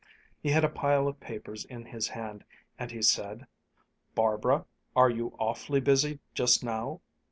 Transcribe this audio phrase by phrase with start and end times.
[0.41, 2.43] He had a pile of papers in his hand
[2.79, 3.45] and he said,
[4.15, 7.01] "Barbara, are you awfully busy just now?"